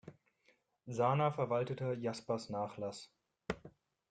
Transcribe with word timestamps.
Saner 0.87 1.31
verwaltete 1.31 1.93
Jaspers 1.93 2.49
Nachlass. 2.49 3.13